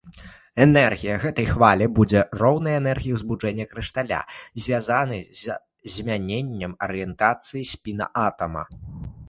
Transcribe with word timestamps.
Энергія 0.63 1.17
гэтай 1.25 1.45
хвалі 1.49 1.85
будзе 1.99 2.23
роўная 2.41 2.73
энергіі 2.81 3.15
ўзбуджэння 3.19 3.65
крышталя, 3.75 4.23
звязанай 4.65 5.21
з 5.43 5.57
змяненнем 5.97 6.77
арыентацыі 6.87 7.65
спіна 7.77 8.05
атама. 8.27 8.63